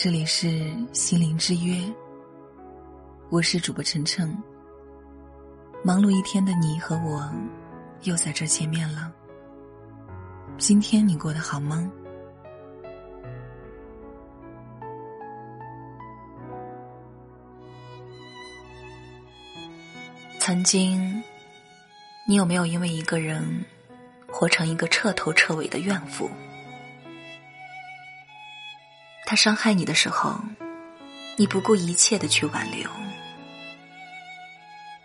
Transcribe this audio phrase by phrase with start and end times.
[0.00, 1.76] 这里是心灵之约，
[3.30, 4.32] 我是主播晨晨。
[5.82, 7.28] 忙碌一天的你和我，
[8.04, 9.12] 又在这见面了。
[10.56, 11.90] 今天你过得好吗？
[20.38, 21.20] 曾经，
[22.24, 23.64] 你有没有因为一个人，
[24.28, 26.30] 活成一个彻头彻尾的怨妇？
[29.38, 30.34] 伤害你的时候，
[31.36, 32.88] 你不顾一切的去挽留；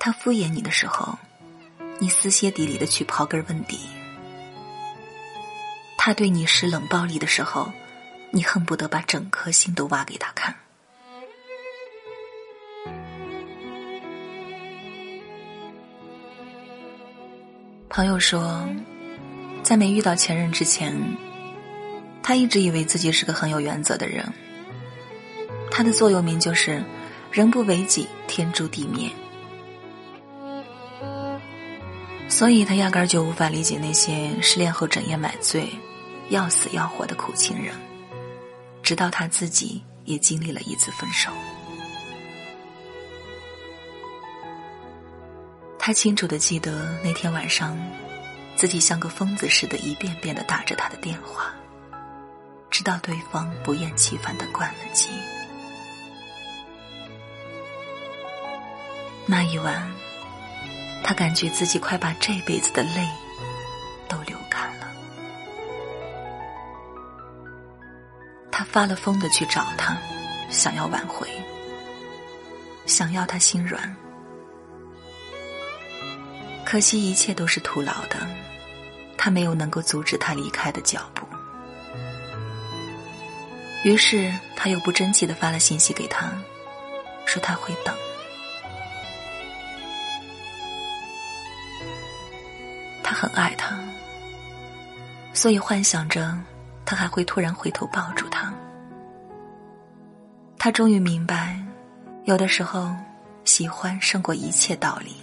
[0.00, 1.16] 他敷衍你的时候，
[2.00, 3.76] 你撕歇底里的去刨根问底；
[5.96, 7.70] 他对你施冷暴力的时候，
[8.32, 10.52] 你恨不得把整颗心都挖给他看。
[17.88, 18.68] 朋友说，
[19.62, 20.92] 在没遇到前任之前。
[22.26, 24.26] 他一直以为自己是个很有原则的人，
[25.70, 26.82] 他的座右铭就是
[27.30, 29.08] “人不为己，天诛地灭”。
[32.28, 35.70] 所以他压根儿就无法理解那些失恋后整夜买醉、
[36.28, 37.72] 要死要活的苦情人。
[38.82, 41.30] 直到他自己也经历了一次分手，
[45.78, 47.78] 他清楚的记得那天晚上，
[48.56, 51.54] 自己像个疯子似的，一遍遍的打着他的电话。
[52.76, 55.08] 直到对方不厌其烦的关了机。
[59.24, 59.90] 那一晚，
[61.02, 63.08] 他感觉自己快把这辈子的泪
[64.06, 64.88] 都流干了。
[68.52, 69.96] 他发了疯的去找他，
[70.50, 71.26] 想要挽回，
[72.84, 73.96] 想要他心软。
[76.62, 78.28] 可惜一切都是徒劳的，
[79.16, 81.25] 他没有能够阻止他离开的脚步。
[83.86, 86.28] 于是他又不争气的发了信息给他，
[87.24, 87.94] 说他会等。
[93.00, 93.78] 他很爱他，
[95.32, 96.36] 所以幻想着
[96.84, 98.52] 他还会突然回头抱住他。
[100.58, 101.56] 他终于明白，
[102.24, 102.92] 有的时候
[103.44, 105.14] 喜欢胜过一切道理。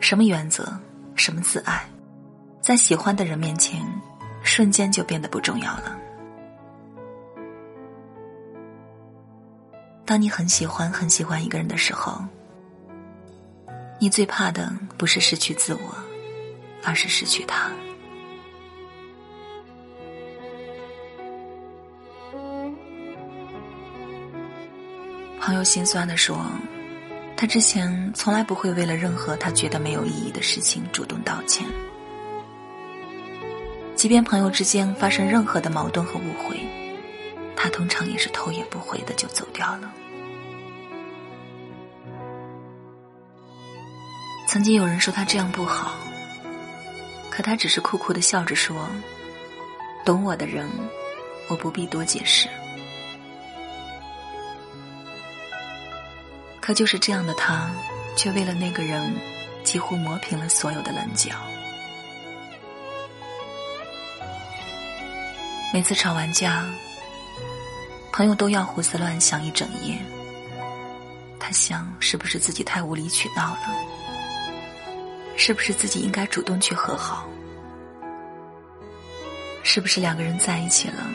[0.00, 0.70] 什么原则，
[1.14, 1.82] 什么自爱，
[2.60, 3.82] 在喜欢的人面前，
[4.42, 5.96] 瞬间就变得不重要了。
[10.12, 12.22] 当你很喜欢很喜欢一个人的时候，
[13.98, 15.80] 你最怕的不是失去自我，
[16.84, 17.70] 而是失去他。
[25.40, 26.44] 朋友心酸的说，
[27.34, 31.66] 他之前从来不会为了任何他觉得没有意义的事情主动道歉，
[33.94, 36.60] 即便朋友之间发生任何的矛盾和误会，
[37.56, 39.90] 他通常也是头也不回的就走掉了。
[44.52, 45.96] 曾经有人说他这样不好，
[47.30, 48.86] 可他只是酷酷的笑着说
[50.04, 50.68] ：“懂我的人，
[51.48, 52.50] 我不必多解释。”
[56.60, 57.70] 可就是这样的他，
[58.14, 59.10] 却为了那个人，
[59.64, 61.30] 几乎磨平了所有的棱角。
[65.72, 66.66] 每次吵完架，
[68.12, 69.96] 朋友都要胡思乱想一整夜。
[71.40, 74.01] 他想，是不是自己太无理取闹了？
[75.36, 77.28] 是不是自己应该主动去和好？
[79.64, 81.08] 是不是两个人在一起了，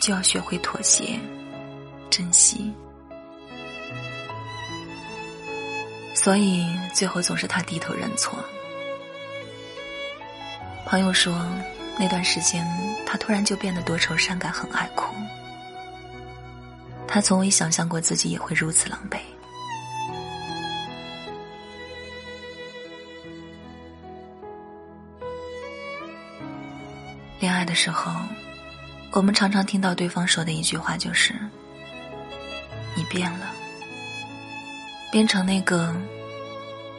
[0.00, 1.18] 就要学会妥协、
[2.10, 2.72] 珍惜？
[6.14, 8.38] 所以最后总是他低头认错。
[10.84, 11.34] 朋友说，
[11.98, 12.66] 那段时间
[13.06, 15.14] 他突然就变得多愁善感，很爱哭。
[17.06, 19.18] 他从未想象过自己也会如此狼狈。
[27.70, 28.10] 的时候，
[29.12, 31.32] 我们常常听到对方说的一句话就是
[32.96, 33.54] ：“你变了，
[35.12, 35.94] 变成那个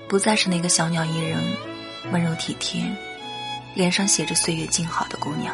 [0.07, 1.37] 不再是那个小鸟依人、
[2.13, 2.89] 温柔体贴、
[3.75, 5.53] 脸上写着岁月静好的姑娘，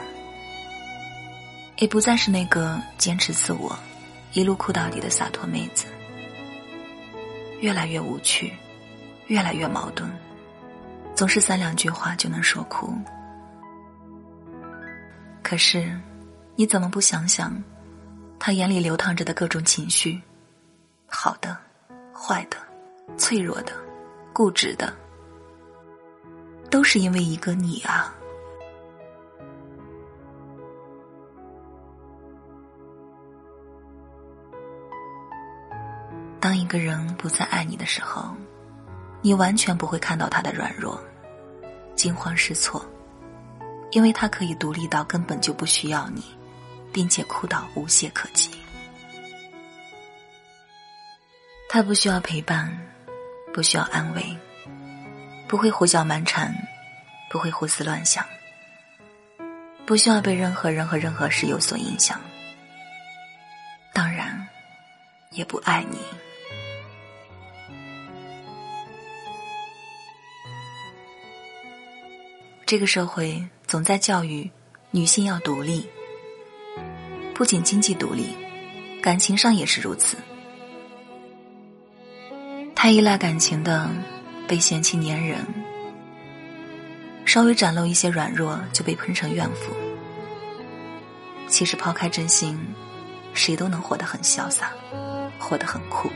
[1.77, 3.75] 也不再是那个坚持自我、
[4.33, 5.87] 一路哭到底的洒脱妹子。
[7.59, 8.53] 越来越无趣，
[9.25, 10.07] 越来越矛盾，
[11.15, 12.93] 总是三两句话就能说哭。”
[15.47, 15.97] 可是
[16.57, 17.55] 你怎么不想想
[18.37, 20.21] 他眼里流淌着的各种情绪
[21.05, 21.57] 好的
[22.13, 22.57] 坏的
[23.15, 23.71] 脆弱的
[24.33, 24.93] 固执的
[26.69, 28.13] 都是因为一个你啊。
[36.41, 38.35] 当一个人不再爱你的时候
[39.21, 41.01] 你完全不会看到他的软弱
[41.95, 42.85] 惊慌失措
[43.91, 46.23] 因为他可以独立到根本就不需要你，
[46.91, 48.51] 并且哭到无懈可击。
[51.69, 52.71] 他不需要陪伴，
[53.53, 54.37] 不需要安慰，
[55.47, 56.53] 不会胡搅蛮缠，
[57.29, 58.25] 不会胡思乱想，
[59.85, 62.19] 不需要被任何人和任何事有所影响。
[63.93, 64.47] 当然，
[65.31, 65.97] 也不爱你。
[72.65, 74.49] 这个社会总在教育
[74.91, 75.85] 女性要独立，
[77.35, 78.29] 不仅经济独立，
[79.01, 80.15] 感情上也是如此。
[82.73, 83.89] 太依赖感情的，
[84.47, 85.39] 被嫌弃粘人；
[87.25, 89.73] 稍微展露一些软弱，就被喷成怨妇。
[91.49, 92.57] 其实抛开真心，
[93.33, 94.71] 谁都能活得很潇洒，
[95.37, 96.09] 活得很酷。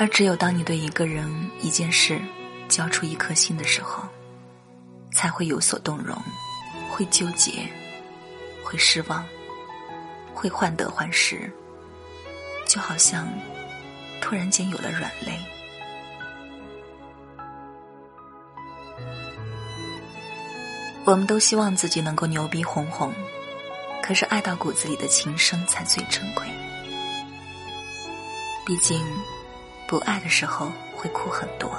[0.00, 2.20] 而只有当你对一个人、一件事
[2.68, 4.02] 交出一颗心的时候，
[5.14, 6.16] 才会有所动容，
[6.90, 7.68] 会纠结，
[8.64, 9.24] 会失望，
[10.34, 11.50] 会患得患失，
[12.66, 13.28] 就好像
[14.20, 15.38] 突然间有了软肋。
[21.04, 23.12] 我们都希望自己能够牛逼哄哄，
[24.02, 26.46] 可是爱到骨子里的情深才最珍贵。
[28.64, 29.04] 毕竟，
[29.88, 31.76] 不爱的时候会哭很多。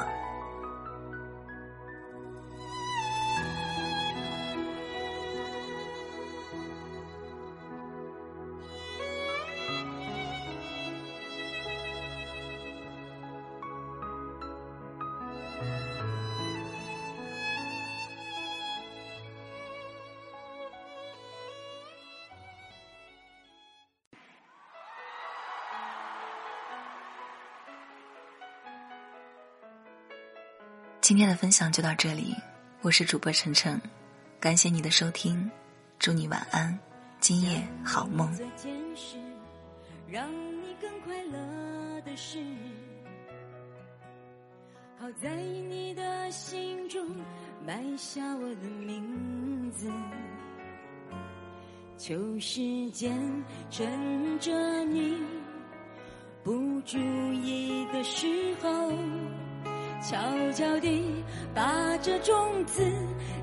[31.03, 32.33] 今天的分享就到这里，
[32.79, 33.77] 我是主播晨晨，
[34.39, 35.51] 感谢你的收听，
[35.99, 36.79] 祝你晚安，
[37.19, 38.25] 今夜好梦。
[44.97, 47.05] 好在你的心中
[47.67, 49.91] 埋下我的名字，
[51.97, 53.13] 求时间
[53.69, 55.21] 趁着你
[56.45, 58.89] 不注意的时候。
[60.03, 60.17] 悄
[60.51, 61.01] 悄地
[61.55, 61.63] 把
[62.01, 62.35] 这种
[62.65, 62.83] 子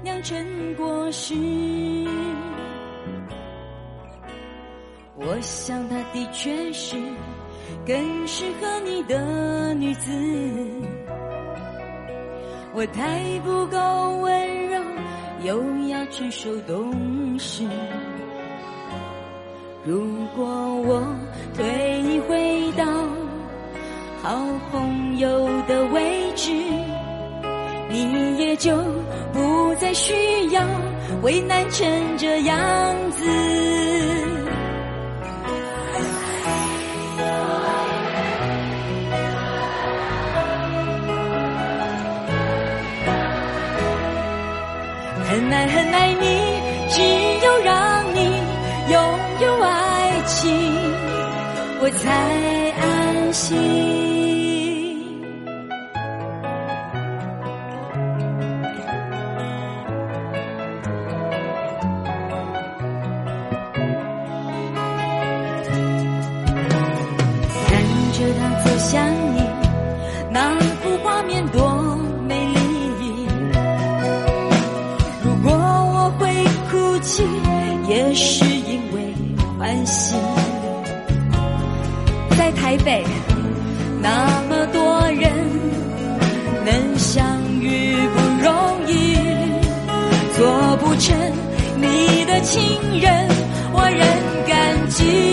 [0.02, 1.34] 酿成果实。
[5.16, 6.96] 我想她的确是
[7.86, 10.10] 更适合你的女子。
[12.74, 14.82] 我太不够温柔，
[15.42, 17.64] 又要成熟懂事。
[19.82, 21.02] 如果我
[21.54, 22.84] 退回到
[24.22, 24.36] 好
[24.70, 26.52] 朋友的位置，
[27.88, 28.76] 你也就
[29.32, 30.12] 不再需
[30.50, 30.62] 要
[31.22, 31.88] 为难成
[32.18, 32.58] 这样
[33.12, 33.24] 子。
[45.30, 46.26] 很爱很爱你，
[46.90, 47.00] 只
[47.46, 48.20] 有让你
[48.92, 49.02] 拥
[49.40, 50.50] 有爱情，
[51.80, 52.10] 我才
[52.80, 52.99] 爱
[53.32, 53.90] 心。
[67.66, 67.82] 看
[68.12, 69.42] 着他走向你
[70.30, 71.96] 那幅画面多
[72.26, 72.46] 美
[72.98, 73.26] 丽
[75.22, 77.22] 如果我会哭泣
[77.88, 79.14] 也是因为
[79.58, 80.16] 欢喜
[82.70, 83.04] 台北
[84.00, 85.32] 那么多人
[86.64, 89.16] 能相遇不容易，
[90.36, 91.18] 做不成
[91.80, 92.60] 你的情
[93.00, 93.26] 人，
[93.72, 93.98] 我仍
[94.46, 95.29] 感激。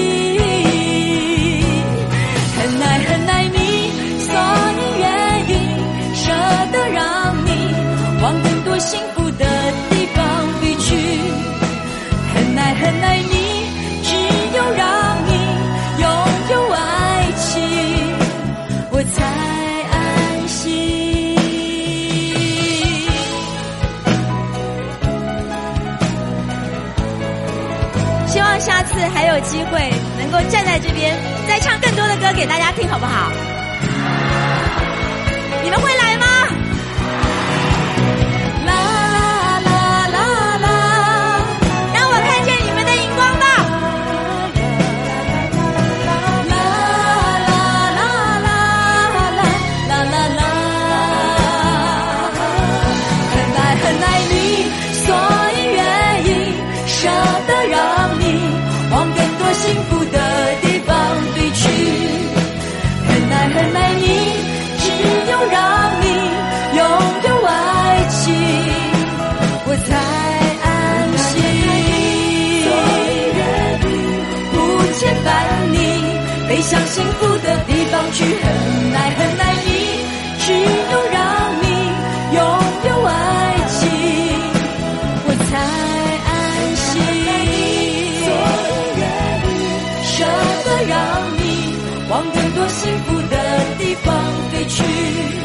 [29.13, 31.15] 还有机会能够站在这边，
[31.47, 33.31] 再唱更多的歌给大家听，好不好？
[35.63, 36.06] 你们会来
[76.69, 78.43] 向幸福的地方去，很
[78.93, 79.69] 爱很爱你，
[80.39, 81.17] 只有让
[81.61, 81.65] 你
[82.35, 82.39] 拥
[82.89, 83.11] 有爱
[83.69, 83.89] 情，
[85.23, 85.51] 我才
[86.27, 86.29] 安
[86.75, 86.85] 心。
[90.03, 90.25] 舍
[90.65, 90.93] 得让
[91.37, 91.39] 你
[92.09, 93.33] 往更多幸福的
[93.77, 94.05] 地方
[94.51, 95.36] 飞去。